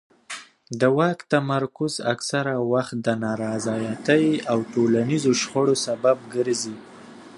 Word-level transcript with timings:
د 0.79 0.81
واک 0.97 1.19
تمرکز 1.33 1.93
اکثره 2.13 2.55
وخت 2.71 2.95
د 3.05 3.07
نارضایتۍ 3.25 4.25
او 4.51 4.57
ټولنیزو 4.73 5.31
شخړو 5.41 5.75
سبب 5.85 6.17
ګرځي 6.35 6.75